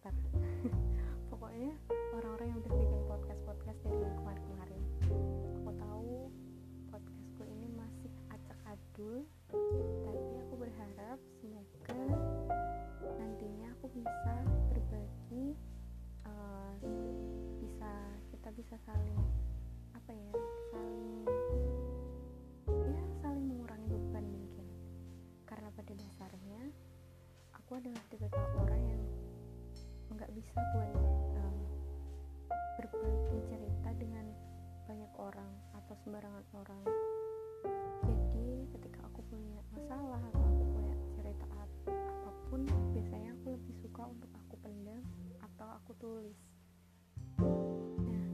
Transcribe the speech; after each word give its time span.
pokoknya 1.30 1.76
orang-orang 2.16 2.48
yang 2.48 2.58
udah 2.64 2.72
bikin 2.72 3.00
podcast-podcast 3.04 3.78
dari 3.84 4.00
yang 4.00 4.16
kemarin-kemarin 4.16 4.82
aku 5.60 5.70
tahu 5.76 6.12
podcastku 6.88 7.42
ini 7.44 7.68
masih 7.76 8.08
acak 8.32 8.56
adul 8.64 9.28
tapi 10.08 10.32
aku 10.40 10.54
berharap 10.56 11.18
semoga 11.44 12.00
nantinya 13.20 13.68
aku 13.76 13.92
bisa 13.92 14.34
berbagi 14.72 15.52
uh, 16.24 16.72
bisa 17.60 17.92
kita 18.32 18.48
bisa 18.56 18.76
saling 18.88 19.20
apa 19.92 20.16
ya 20.16 20.32
saling 20.72 21.19
bisa 30.50 30.66
buat 30.74 30.90
um, 31.38 31.56
berbagi 32.74 33.38
cerita 33.46 33.90
dengan 34.02 34.26
banyak 34.90 35.12
orang 35.14 35.52
atau 35.78 35.94
sembarangan 36.02 36.42
orang. 36.58 36.82
Jadi 38.02 38.66
ketika 38.74 38.98
aku 39.06 39.22
punya 39.30 39.62
masalah 39.70 40.18
atau 40.18 40.42
aku 40.42 40.64
punya 40.74 40.94
cerita 41.14 41.46
apa 41.94 42.30
pun 42.50 42.66
biasanya 42.66 43.30
aku 43.38 43.54
lebih 43.62 43.74
suka 43.78 44.02
untuk 44.10 44.30
aku 44.42 44.54
pendam 44.58 45.06
atau 45.38 45.68
aku 45.70 45.92
tulis. 46.02 46.40
Nah 48.10 48.26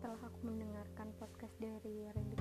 setelah 0.00 0.20
aku 0.32 0.40
mendengarkan 0.48 1.12
podcast 1.20 1.52
dari 1.60 2.08
Randy 2.08 2.40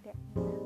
で。 0.00 0.65